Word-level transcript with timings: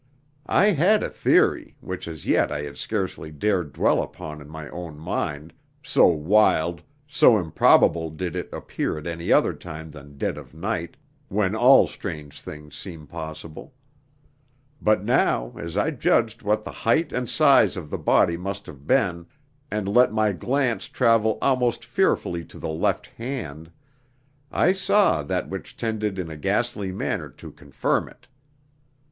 I 0.47 0.71
had 0.71 1.03
a 1.03 1.11
theory, 1.11 1.75
which 1.79 2.07
as 2.07 2.25
yet 2.25 2.51
I 2.51 2.63
had 2.63 2.75
scarcely 2.79 3.29
dared 3.29 3.71
dwell 3.71 4.01
upon 4.01 4.41
in 4.41 4.49
my 4.49 4.67
own 4.69 4.97
mind, 4.97 5.53
so 5.83 6.07
wild, 6.07 6.81
so 7.07 7.37
improbable 7.37 8.09
did 8.09 8.35
it 8.35 8.49
appear 8.51 8.97
at 8.97 9.05
any 9.05 9.31
other 9.31 9.53
time 9.53 9.91
than 9.91 10.17
dead 10.17 10.39
of 10.39 10.55
night, 10.55 10.97
when 11.27 11.53
all 11.55 11.85
strange 11.85 12.41
things 12.41 12.75
seem 12.75 13.05
possible. 13.05 13.75
But 14.81 15.03
now, 15.05 15.53
as 15.55 15.77
I 15.77 15.91
judged 15.91 16.41
what 16.41 16.63
the 16.63 16.71
height 16.71 17.11
and 17.11 17.29
size 17.29 17.77
of 17.77 17.91
the 17.91 17.99
body 17.99 18.37
must 18.37 18.65
have 18.65 18.87
been, 18.87 19.27
and 19.69 19.87
let 19.87 20.11
my 20.11 20.31
glance 20.31 20.87
travel 20.87 21.37
almost 21.43 21.85
fearfully 21.85 22.43
to 22.45 22.57
the 22.57 22.69
left 22.69 23.05
hand, 23.05 23.69
I 24.51 24.71
saw 24.71 25.21
that 25.21 25.47
which 25.47 25.77
tended 25.77 26.17
in 26.17 26.31
a 26.31 26.37
ghastly 26.37 26.91
manner 26.91 27.29
to 27.29 27.51
confirm 27.51 28.09
it. 28.09 28.25